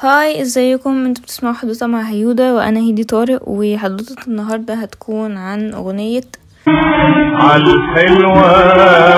هاي 0.00 0.42
ازيكم؟ 0.42 1.04
أنتوا 1.06 1.22
بتسمعوا 1.22 1.54
حدوتة 1.54 1.86
مع 1.86 2.00
هيودا 2.00 2.52
وأنا 2.52 2.80
هيدي 2.80 3.04
طارق 3.04 3.40
وحدوتة 3.46 4.16
النهاردة 4.28 4.74
هتكون 4.74 5.36
عن 5.36 5.72
أغنية 5.74 6.20
عالحلوة 7.38 8.46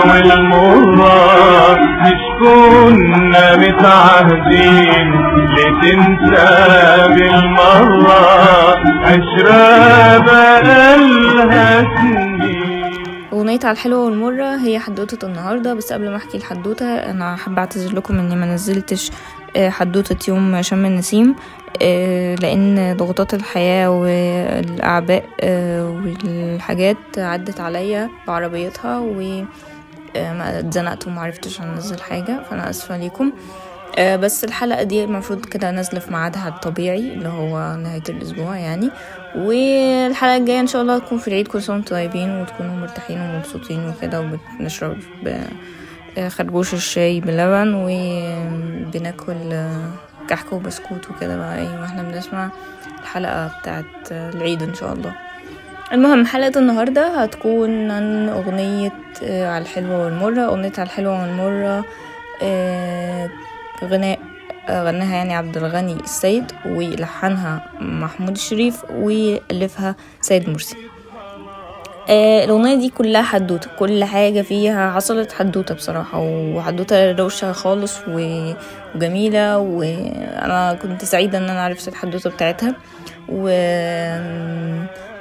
والمرة 0.07 1.77
مش 2.03 2.18
كنا 3.15 3.57
متعهدين 3.57 5.09
لتنسى 5.55 6.49
بالمرة 7.09 8.77
عشرة 9.05 10.19
بقالها 10.19 11.87
أغنية 13.33 13.61
على 13.65 13.73
الحلوة 13.73 14.05
والمرة 14.05 14.57
هي 14.57 14.79
حدوتة 14.79 15.27
النهاردة 15.27 15.75
بس 15.75 15.93
قبل 15.93 16.11
ما 16.11 16.17
أحكي 16.17 16.37
الحدوتة 16.37 16.87
أنا 16.87 17.37
حابة 17.37 17.59
أعتذر 17.59 17.97
لكم 17.97 18.19
إني 18.19 18.37
ما 18.37 18.47
نزلتش 18.55 19.11
آه، 19.57 19.71
حدوتة 19.71 20.31
يوم 20.31 20.63
شم 20.63 20.85
النسيم 20.85 21.35
آه، 21.83 22.35
لأن 22.35 22.97
ضغوطات 22.97 23.35
الحياة 23.35 23.91
والأعباء 23.91 25.25
آه، 25.41 25.91
والحاجات 25.91 26.97
عدت 27.19 27.61
عليا 27.61 28.11
بعربيتها 28.27 28.99
و 28.99 29.45
ما 30.19 30.59
اتزنقت 30.59 31.07
ومعرفتش 31.07 31.61
انزل 31.61 32.01
حاجة 32.01 32.43
فأنا 32.51 32.71
آسفة 32.71 32.97
ليكم. 32.97 33.33
آه، 33.99 34.17
بس 34.17 34.45
الحلقة 34.45 34.83
دي 34.83 35.05
المفروض 35.05 35.45
كده 35.45 35.71
نازلة 35.71 36.01
في 36.01 36.11
ميعادها 36.13 36.49
الطبيعي 36.49 37.13
اللي 37.13 37.29
هو 37.29 37.77
نهاية 37.77 38.03
الأسبوع 38.09 38.57
يعني. 38.59 38.91
والحلقة 39.37 40.37
الجاية 40.37 40.61
إن 40.61 40.67
شاء 40.67 40.83
الله 40.83 40.99
تكون 40.99 41.19
في 41.19 41.29
العيد 41.29 41.49
كل 41.49 41.59
وأنتم 41.59 41.81
طيبين 41.83 42.41
وتكونوا 42.41 42.77
مرتاحين 42.77 43.21
ومبسوطين 43.21 43.89
وكده 43.89 44.21
وبنشرب 44.21 44.97
آه، 46.19 46.29
خربوش 46.29 46.75
الشاي 46.75 47.21
بلبن 47.21 47.75
وبناكل 47.75 49.53
آه، 49.53 49.91
كحك 50.29 50.53
وبسكوت 50.53 51.11
وكده 51.11 51.37
بقى 51.37 51.59
إيه 51.59 51.81
وإحنا 51.81 52.03
بنسمع 52.03 52.51
الحلقة 53.03 53.51
بتاعت 53.61 53.85
العيد 54.13 54.63
إن 54.63 54.75
شاء 54.75 54.93
الله. 54.93 55.13
المهم 55.93 56.27
حلقة 56.27 56.59
النهاردة 56.61 57.23
هتكون 57.23 57.91
عن 57.91 58.29
أغنية 58.29 58.93
آه، 59.23 59.49
على 59.51 59.63
الحلوة 59.63 60.05
والمرة. 60.05 60.45
أغنية 60.47 60.73
على 60.79 60.87
الحلوة 60.87 61.23
والمرة 61.23 61.85
آه، 62.43 63.31
غناء 63.85 64.19
آه، 64.69 64.83
غناها 64.85 65.17
يعني 65.17 65.35
عبد 65.35 65.57
الغني 65.57 65.93
السيد 65.93 66.53
ولحنها 66.67 67.61
محمود 67.81 68.31
الشريف 68.31 68.85
وألفها 68.91 69.95
سيد 70.21 70.51
مرسي. 70.51 70.77
الأغنية 72.45 72.75
دي 72.75 72.89
كلها 72.89 73.23
حدوتة. 73.23 73.71
كل 73.79 74.05
حاجة 74.05 74.43
فيها 74.43 74.91
حصلت 74.93 75.33
حدوتة 75.33 75.75
بصراحة 75.75 76.19
وحدوتة 76.21 77.13
روشة 77.13 77.53
خالص 77.53 77.99
و- 78.09 78.53
وجميلة. 78.95 79.59
وأنا 79.59 80.79
كنت 80.83 81.05
سعيدة 81.05 81.39
إن 81.39 81.43
أنا 81.51 81.65
عرفت 81.65 81.89
الحدوتة 81.89 82.31
بتاعتها. 82.31 82.75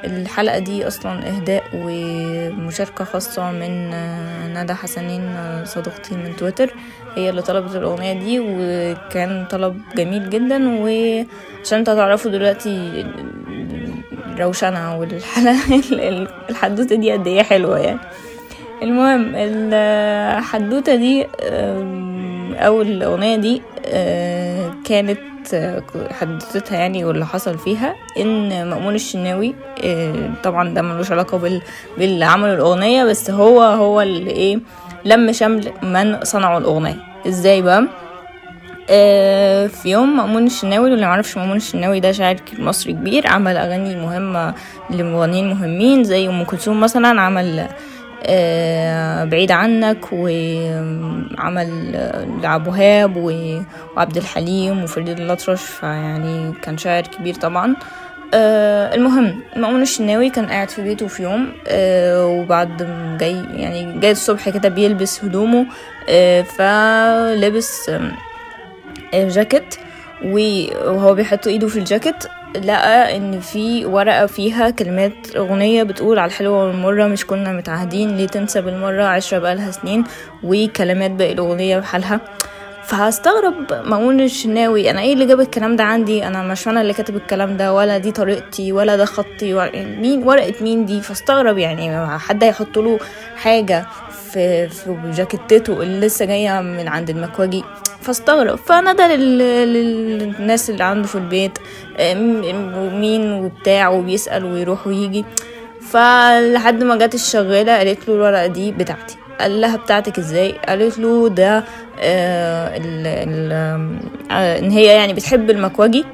والحلقة 0.08 0.60
دي 0.60 0.88
أصلا 0.88 1.28
إهداء 1.28 1.64
ومشاركة 1.74 3.04
خاصة 3.06 3.52
من 3.52 3.94
آه، 3.94 4.64
ندى 4.64 4.74
حسنين 4.74 5.22
آه، 5.22 5.64
صديقتي 5.64 6.16
من 6.16 6.36
تويتر. 6.36 6.74
هي 7.16 7.30
اللي 7.30 7.42
طلبت 7.42 7.76
الأغنية 7.76 8.14
دي 8.14 8.40
وكان 8.40 9.46
طلب 9.50 9.82
جميل 9.96 10.30
جدا. 10.30 10.80
وعشان 10.80 11.84
تعرفوا 11.84 12.32
دلوقتي 12.32 13.06
الروشنة 14.28 15.00
والحلقة 15.00 15.82
الحدوتة 16.50 16.96
دي 16.96 17.12
قد 17.12 17.28
إيه 17.28 17.44
حلوة 17.44 17.80
يعني. 17.80 18.00
المهم 18.84 19.32
الحدوتة 19.36 20.96
دي 20.96 21.26
أو 22.58 22.82
الأغنية 22.82 23.36
دي 23.36 23.62
آه، 23.86 24.74
كانت 24.86 25.20
حدوتتها 26.12 26.78
يعني 26.78 27.06
واللي 27.06 27.26
حصل 27.26 27.58
فيها 27.58 27.96
إن 28.20 28.70
مأمون 28.70 28.96
الشناوي 28.96 29.56
آه، 29.84 30.30
طبعا 30.44 30.70
ده 30.74 30.82
ملوش 30.82 31.12
علاقة 31.12 31.38
بال 31.38 31.62
باللي 31.98 32.26
عملوا 32.26 32.54
الأغنية 32.56 33.04
بس 33.04 33.30
هو 33.32 33.62
هو 33.62 34.02
اللي 34.02 34.32
إيه 34.32 34.60
لم 35.06 35.32
شمل 35.32 35.72
من 35.84 36.24
صنعوا 36.24 36.60
الأغنية. 36.60 36.96
إزاي 37.28 37.62
بقى؟ 37.62 37.88
آه، 38.90 39.68
في 39.68 39.90
يوم 39.90 40.18
مأمون 40.18 40.46
الشناوي 40.46 40.92
واللي 40.92 41.06
معرفش 41.06 41.38
مأمون 41.38 41.58
الشناوي 41.58 42.00
ده 42.00 42.12
شاعر 42.12 42.36
مصري 42.60 42.94
كبير 42.94 43.28
عمل 43.28 43.58
أغاني 43.58 43.96
مهمة 43.96 44.54
لمغنيين 44.90 45.50
مهمين 45.50 46.04
زي 46.04 46.28
أم 46.30 46.44
كلثوم 46.44 46.80
مثلا 46.80 47.22
عمل 47.22 47.68
آه، 48.30 49.24
بعيد 49.24 49.52
عنك 49.52 50.06
وعمل 50.12 51.92
لعبد 52.42 52.68
وهاب 52.68 53.18
وعبد 53.18 54.18
الحليم 54.18 54.84
وفريد 54.84 55.10
الأطرش 55.20 55.62
فيعني 55.64 56.54
كان 56.62 56.78
شاعر 56.78 57.04
كبير 57.04 57.34
طبعا. 57.34 57.76
آه 58.34 58.96
المهم 58.96 59.40
مأمون 59.56 59.82
الشناوي 59.82 60.30
كان 60.30 60.46
قاعد 60.46 60.70
في 60.70 60.82
بيته 60.82 61.08
في 61.08 61.24
يوم 61.24 61.54
آه 61.68 62.26
وبعد 62.28 62.78
جاي 63.20 63.44
يعني 63.54 64.00
جاي 64.00 64.12
الصبح 64.12 64.50
كده 64.50 64.70
بيلبس 64.70 65.24
هدومه 65.24 65.66
آه 66.10 66.42
فلبس 66.42 67.90
آه، 67.90 69.28
جاكيت 69.28 69.76
وهو 70.26 71.14
بيحط 71.14 71.48
إيده 71.48 71.68
في 71.68 71.80
الجاكيت 71.80 72.24
لقى 72.56 73.18
إن 73.18 73.40
في 73.40 73.86
ورقة 73.86 74.26
فيها 74.26 74.70
كلمات 74.70 75.36
أغنية 75.36 75.84
بتقول 75.84 76.20
على 76.20 76.30
الحلوة 76.30 76.64
والمرة 76.68 77.08
مش 77.08 77.26
كنا 77.26 77.52
متعهدين 77.54 78.18
ليه 78.18 78.28
تنسى 78.28 78.62
بالمرة؟ 78.62 79.04
عشرة 79.04 79.40
بقالها 79.40 79.72
سنين. 79.72 80.04
وكلمات 80.44 81.12
باقي 81.12 81.32
الأغنية 81.32 81.78
بحالها 81.80 82.20
فهستغرب 82.84 83.74
مأمون 83.86 84.20
الشناوي 84.22 84.92
أنا 84.92 85.02
إيه 85.02 85.14
اللي 85.14 85.26
جاب 85.26 85.40
الكلام 85.40 85.76
ده 85.76 85.84
عندي؟ 85.84 86.28
أنا 86.28 86.44
مش 86.44 86.68
أنا 86.68 86.82
اللي 86.82 86.94
كاتب 86.94 87.16
الكلام 87.16 87.58
ده 87.58 87.74
ولا 87.74 87.98
دي 87.98 88.12
طريقتي 88.12 88.72
ولا 88.72 88.96
ده 88.96 89.06
خطي 89.06 89.54
مين 90.02 90.24
ورقة 90.24 90.54
مين 90.62 90.86
دي؟ 90.86 91.02
فاستغرب 91.02 91.58
يعني 91.58 92.08
حد 92.20 92.44
هيحط 92.44 92.78
له 92.78 93.00
حاجة 93.36 93.86
في 94.32 94.70
في 94.70 94.96
جاكيتته 95.16 95.82
اللي 95.82 96.08
لسه 96.08 96.26
جاية 96.26 96.62
من 96.62 96.88
عند 96.88 97.10
المكواجي. 97.10 97.64
فاستغرب. 98.02 98.56
فنادى 98.56 99.04
لل- 99.16 99.74
للناس 100.24 100.70
اللي 100.70 100.84
عنده 100.84 101.08
في 101.08 101.16
البيت 101.16 101.58
آه، 101.98 102.14
م- 102.14 103.00
مين 103.02 103.32
وبتاع 103.34 103.90
وبيسأل 103.90 104.46
ويروح 104.46 104.88
ويجي. 104.88 105.26
فلحد 105.82 106.84
ما 106.84 106.96
جت 106.96 107.16
الشغالة 107.16 107.78
قالت 107.78 108.08
له 108.10 108.16
الورقة 108.16 108.48
دي 108.48 108.72
بتاعتي. 108.72 109.16
قال 109.40 109.62
لها 109.62 109.78
بتاعتك 109.78 110.18
إزاي؟ 110.18 110.52
قالت 110.68 111.00
له 111.00 111.30
ده 111.30 111.64
آه 112.02 112.78
ال 112.78 113.08
ال 113.08 113.52
آه 114.32 114.60
إن 114.60 114.72
هي 114.72 114.86
يعني 114.86 115.14
بتحب 115.14 115.50
المكواجي. 115.50 116.06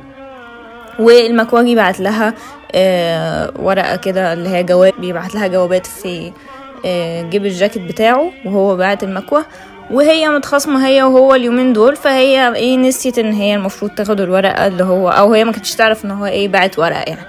والمكواجي 0.99 1.75
بعت 1.75 1.99
لها 1.99 2.33
آه 2.75 3.53
ورقة 3.59 3.95
كده 3.95 4.33
اللي 4.33 4.49
هي 4.49 4.63
جواب 4.63 4.93
بيبعت 4.99 5.35
لها 5.35 5.47
جوابات 5.47 5.85
في 5.87 6.31
آه 6.85 7.21
جيب 7.21 7.45
الجاكيت 7.45 7.81
بتاعه 7.83 8.31
وهو 8.45 8.75
بعت 8.77 9.03
المكوة. 9.03 9.45
وهي 9.91 10.29
متخاصمة 10.29 10.87
هي 10.87 11.03
وهو 11.03 11.35
اليومين 11.35 11.73
دول 11.73 11.95
فهي 11.95 12.55
إيه 12.55 12.77
نسيت 12.77 13.17
إن 13.17 13.33
هي 13.33 13.55
المفروض 13.55 13.91
تاخد 13.91 14.21
الورقة 14.21 14.67
اللي 14.67 14.83
هو 14.83 15.09
أو 15.09 15.33
هي 15.33 15.43
ما 15.43 15.51
كانتش 15.51 15.75
تعرف 15.75 16.05
إن 16.05 16.11
هو 16.11 16.25
إيه 16.25 16.47
بعت 16.47 16.79
ورقة 16.79 16.99
يعني. 17.01 17.25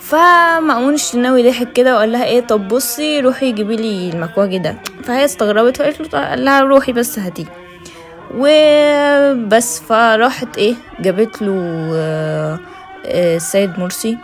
فمأمون 0.00 0.94
الشناوي 0.94 1.42
ضحك 1.50 1.72
كده 1.72 1.94
وقال 1.96 2.12
لها 2.12 2.24
إيه 2.24 2.40
طب 2.40 2.68
بصي 2.68 3.20
روحي 3.20 3.52
جيبي 3.52 3.76
لي 3.76 4.10
المكواجي 4.10 4.58
ده. 4.58 4.76
فهي 5.04 5.24
استغربت 5.24 5.76
فقالت 5.76 6.14
له 6.14 6.28
قال 6.28 6.44
لها 6.44 6.60
روحي 6.60 6.92
بس 6.92 7.18
هاتيه. 7.18 7.44
وبس 8.34 9.80
فراحت 9.80 10.58
إيه 10.58 10.74
جابت 11.00 11.42
له 11.42 11.52
آه، 11.94 12.58
آه، 13.06 13.36
السيد 13.36 13.78
مرسي. 13.78 14.18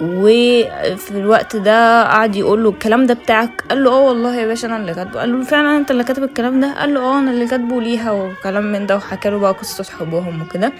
وفي 0.00 1.10
الوقت 1.10 1.56
ده 1.56 2.02
قعد 2.04 2.36
يقول 2.36 2.64
له 2.64 2.70
الكلام 2.70 3.06
ده 3.06 3.14
بتاعك؟ 3.14 3.64
قال 3.70 3.84
له 3.84 3.90
آه 3.90 4.00
والله 4.00 4.36
يا 4.36 4.46
باشا 4.46 4.68
أنا 4.68 4.76
اللي 4.76 4.94
كاتبه. 4.94 5.20
قال 5.20 5.32
له 5.38 5.44
فعلا 5.44 5.76
أنت 5.76 5.90
اللي 5.90 6.04
كاتب 6.04 6.22
الكلام 6.22 6.60
ده؟ 6.60 6.74
قال 6.80 6.94
له 6.94 7.00
آه 7.00 7.18
أنا 7.18 7.30
اللي 7.30 7.46
كاتبه 7.46 7.80
ليها 7.80 8.10
وكلام 8.12 8.72
من 8.72 8.86
ده 8.86 8.96
وحكى 8.96 9.30
له 9.30 9.38
بقى 9.38 9.52
قصة 9.52 9.84
حبهم 9.98 10.42
وكده. 10.42 10.72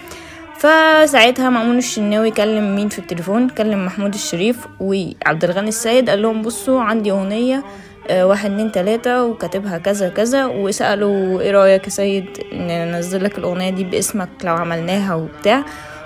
فساعتها 0.58 1.50
مأمون 1.50 1.78
الشناوي 1.78 2.30
كلم 2.30 2.76
مين 2.76 2.88
في 2.88 2.98
التليفون؟ 2.98 3.48
كلم 3.48 3.86
محمود 3.86 4.14
الشريف 4.14 4.56
وعبد 4.80 5.44
الغني 5.44 5.68
السيد 5.68 6.10
قال 6.10 6.22
لهم 6.22 6.42
بصوا 6.42 6.80
عندي 6.82 7.10
أغنية 7.10 7.62
آه، 8.10 8.26
واحد 8.26 8.50
اتنين 8.50 8.72
تلاتة 8.72 9.24
وكاتبها 9.24 9.78
كذا 9.78 10.08
كذا 10.08 10.46
وسألوا 10.46 11.40
إيه 11.40 11.50
رأيك 11.50 11.84
يا 11.84 11.90
سيد 11.90 12.26
ننزل 12.52 13.24
لك 13.24 13.38
الأغنية 13.38 13.70
دي 13.70 13.84
باسمك 13.84 14.28
لو 14.44 14.54
عملناها 14.54 15.14
وبتاع. 15.14 15.64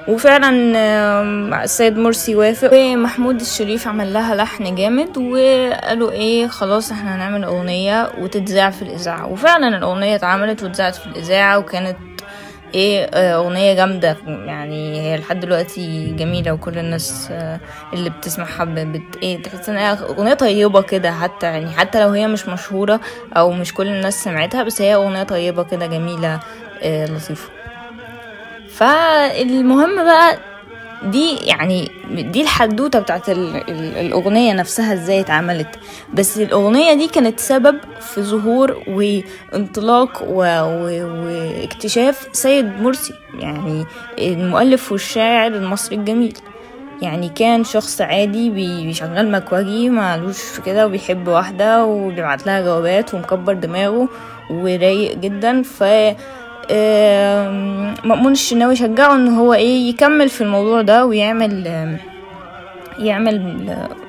وفعلا 0.08 0.50
السيد 1.64 1.98
مرسي 1.98 2.34
وافق. 2.34 2.70
ومحمود 2.74 3.40
الشريف 3.40 3.88
عمل 3.88 4.12
لها 4.12 4.34
لحن 4.34 4.74
جامد 4.74 5.18
وقالوا 5.18 6.10
إيه 6.10 6.46
خلاص 6.46 6.92
إحنا 6.92 7.16
هنعمل 7.16 7.44
أغنية 7.44 8.10
وتتذاع 8.18 8.70
في 8.70 8.82
الإذاعة. 8.82 9.26
وفعلا 9.26 9.76
الأغنية 9.78 10.14
اتعملت 10.14 10.62
واتذاعت 10.62 10.94
في 10.94 11.06
الإذاعة 11.06 11.58
وكانت 11.58 11.96
إيه 12.74 13.04
آه، 13.14 13.34
أغنية 13.36 13.74
جامدة. 13.74 14.16
يعني 14.26 15.00
هي 15.00 15.16
لحد 15.16 15.40
دلوقتي 15.40 16.14
جميلة 16.18 16.52
وكل 16.52 16.78
الناس 16.78 17.28
آه، 17.30 17.60
اللي 17.92 18.10
بتسمعها 18.10 18.64
بت 18.64 19.16
إيه 19.22 19.42
تحس 19.42 19.68
ان 19.68 19.76
هي 19.76 19.92
أغنية 19.92 20.34
طيبة 20.34 20.82
كده 20.82 21.12
حتى. 21.12 21.46
يعني 21.46 21.70
حتى 21.70 22.00
لو 22.00 22.08
هي 22.10 22.26
مش 22.26 22.48
مشهورة 22.48 23.00
أو 23.36 23.50
مش 23.52 23.74
كل 23.74 23.86
الناس 23.86 24.24
سمعتها 24.24 24.62
بس 24.62 24.82
هي 24.82 24.94
أغنية 24.94 25.22
طيبة 25.22 25.62
كده 25.62 25.86
جميلة 25.86 26.40
آه، 26.82 27.06
لطيفة. 27.06 27.48
فالمهم 28.76 29.96
بقى 30.04 30.38
دي 31.04 31.36
يعني 31.36 31.90
دي 32.10 32.42
الحدوتة 32.42 32.98
بتاعت 32.98 33.28
ال- 33.28 33.56
ال- 33.56 33.96
الأغنية 34.06 34.52
نفسها 34.52 34.92
إزاي 34.94 35.20
اتعملت 35.20 35.68
بس 36.14 36.38
الأغنية 36.38 36.92
دي 36.94 37.08
كانت 37.08 37.40
سبب 37.40 37.78
في 38.00 38.22
ظهور 38.22 38.82
وانطلاق. 38.88 40.22
واكتشاف 40.28 42.28
سيد 42.32 42.80
مرسي 42.82 43.14
يعني 43.38 43.84
المؤلف 44.18 44.92
والشاعر 44.92 45.46
المصري 45.52 45.96
الجميل 45.96 46.34
يعني 47.02 47.28
كان 47.28 47.64
شخص 47.64 48.00
عادي 48.00 48.50
بي- 48.50 48.86
بيشغل 48.86 49.30
مكواجي 49.30 49.90
معلوش 49.90 50.38
في 50.38 50.62
كده 50.62 50.86
وبيحب 50.86 51.28
واحدة 51.28 51.84
وبيبعت 51.84 52.46
لها 52.46 52.60
جوابات 52.60 53.14
ومكبر 53.14 53.52
دماغه 53.52 54.08
ورايق 54.50 55.16
جدا 55.16 55.62
ف 55.62 55.84
مأمون 58.04 58.32
الشناوي 58.32 58.76
شجعه 58.76 59.14
إن 59.14 59.28
هو 59.28 59.54
إيه 59.54 59.88
يكمل 59.88 60.28
في 60.28 60.40
الموضوع 60.40 60.82
ده 60.82 61.06
ويعمل 61.06 61.66
يعمل 62.98 63.68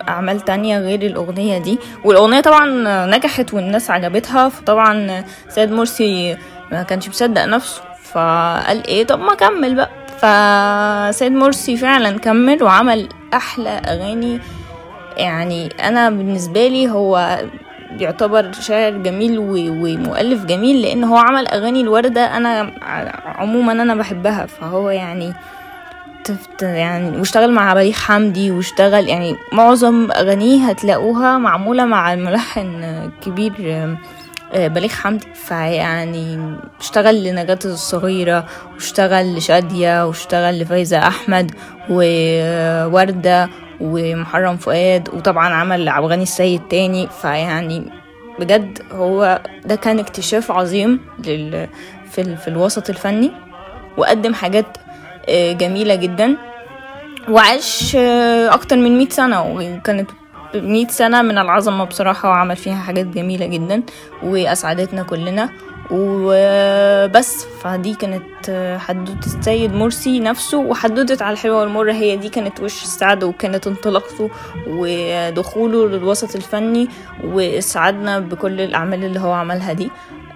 أعمال 0.10 0.40
تانية 0.40 0.80
غير 0.80 1.02
الأغنية 1.02 1.58
دي. 1.58 1.80
والأغنية 2.04 2.42
طبعا 2.42 2.66
نجحت 3.06 3.54
والناس 3.54 3.92
عجبتها 3.92 4.50
فطبعا 4.50 5.24
سيد 5.50 5.72
مرسي 5.72 6.38
ما 6.72 6.84
كانش 6.84 7.10
مصدق 7.10 7.46
نفسه 7.46 7.82
فقال 8.12 8.88
إيه 8.88 9.04
طب 9.08 9.20
ما 9.20 9.34
اكمل 9.34 9.76
بقى. 9.76 9.90
فسيد 10.18 11.32
مرسي 11.32 11.78
فعلا 11.78 12.20
كمل 12.20 12.64
وعمل 12.64 13.10
أحلى 13.34 13.70
أغاني. 13.70 14.40
يعني 15.18 15.70
أنا 15.84 16.10
بالنسبة 16.10 16.68
لي 16.68 16.90
هو 16.90 17.40
بيعتبر 17.98 18.52
شاعر 18.52 18.92
جميل 18.92 19.36
ومؤلف 19.40 20.46
جميل 20.46 20.82
لأن 20.82 21.04
هو 21.04 21.18
عمل 21.18 21.48
أغاني 21.48 21.82
الوردة 21.82 22.38
أنا 22.38 22.72
عموما 23.26 23.72
أنا 23.72 23.96
بحبها. 23.96 24.46
فهو 24.46 24.90
يعني 24.90 25.34
يعني 26.62 27.18
واشتغل 27.18 27.52
مع 27.52 27.74
بليغ 27.74 27.94
حمدي 27.94 28.52
واشتغل 28.52 29.08
يعني 29.08 29.36
معظم 29.54 30.12
أغانيه 30.12 30.70
هتلاقوها 30.70 31.38
معمولة 31.38 31.86
مع 31.86 32.14
الملحن 32.14 32.84
الكبير 32.84 33.54
آه، 34.54 34.68
بليغ 34.68 34.90
حمدي. 34.90 35.26
فيعني 35.34 36.56
اشتغل 36.80 37.24
لنجاة 37.24 37.60
الصغيرة 37.66 38.46
واشتغل 38.74 39.36
لشادية 39.36 40.08
واشتغل 40.08 40.60
لفايزة 40.60 41.08
أحمد 41.08 41.52
ووردة 41.90 43.50
ومحرم 43.82 44.58
فؤاد 44.58 45.10
وطبعا 45.14 45.54
عمل 45.54 45.90
عبد 45.90 46.06
الغني 46.06 46.24
السيد 46.24 46.62
تاني. 46.70 47.08
فيعني 47.22 47.92
بجد 48.40 48.82
هو 48.92 49.42
ده 49.66 49.76
كان 49.76 50.00
اكتشاف 50.00 50.52
عظيم 50.52 51.00
لل 51.26 51.68
في, 52.12 52.22
ال... 52.22 52.38
في 52.38 52.48
الوسط 52.48 52.90
الفني 52.90 53.32
وقدم 53.98 54.34
حاجات 54.34 54.78
آه، 55.30 55.52
جميلة 55.52 55.96
جدا. 55.96 56.38
وعاش 57.30 57.96
آه، 57.96 58.54
أكتر 58.54 58.76
من 58.76 58.98
مئة 58.98 59.10
سنة 59.10 59.42
وكانت 59.56 60.10
مئة 60.56 60.88
سنة 60.88 61.22
من 61.22 61.38
العظمة 61.38 61.84
بصراحة 61.84 62.30
وعمل 62.30 62.56
فيها 62.56 62.76
حاجات 62.76 63.06
جميلة 63.06 63.46
جدا 63.46 63.84
وأسعدتنا 64.24 65.04
كلنا. 65.04 65.50
وبس. 65.92 67.46
فدي 67.62 67.94
كانت 67.96 68.26
حدوتة 68.80 69.26
السيد 69.40 69.74
مرسي 69.74 70.20
نفسه 70.20 70.58
وحدوتة 70.58 71.24
على 71.26 71.34
الحلوة 71.34 71.62
والمرة 71.62 71.94
هي 71.94 72.16
دي 72.18 72.30
كانت 72.30 72.60
وش 72.60 72.84
السعد 72.84 73.24
وكانت 73.24 73.68
انطلاقته 73.68 74.30
ودخوله 74.68 75.88
للوسط 75.88 76.36
الفني 76.36 76.88
وإسعادنا 77.24 78.20
بكل 78.20 78.62
الأعمال 78.62 79.04
اللي 79.04 79.20
هو 79.20 79.32
عملها 79.32 79.74
دي. 79.74 79.90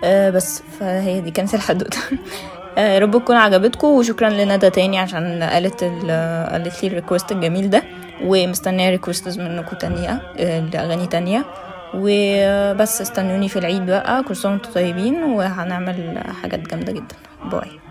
آه، 0.04 0.30
بس 0.30 0.64
فهي 0.80 1.22
دي 1.22 1.32
كانت 1.32 1.54
الحدوتة. 1.54 1.98
آه، 2.78 3.00
رب 3.00 3.12
تكون 3.12 3.36
عجبتكم 3.36 3.88
وشكرا 3.88 4.30
لندى 4.30 4.70
تاني 4.70 4.98
عشان 5.00 5.44
قالت 5.44 5.84
ال- 5.84 6.50
قالت 6.52 6.84
لي 6.84 6.90
الريكوست 6.90 7.32
الجميل 7.32 7.70
ده 7.70 7.84
ومستنية 8.24 8.90
requests 8.90 9.40
منكم 9.40 9.78
تانية 9.78 10.22
آه، 10.40 10.60
لأغاني 10.60 11.08
تانية. 11.08 11.46
وبس 11.94 13.02
استنوني 13.02 13.50
في 13.50 13.60
العيد 13.60 13.86
بقى 13.86 14.24
كل 14.24 14.36
سنة 14.36 14.52
وأنتم 14.52 14.72
طيبين 14.72 15.24
وهنعمل 15.24 16.24
حاجات 16.42 16.60
جامدة 16.60 16.92
جدا. 16.94 17.16
bye. 17.44 17.82